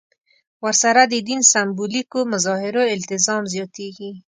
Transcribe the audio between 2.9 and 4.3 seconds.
التزام زیاتېږي.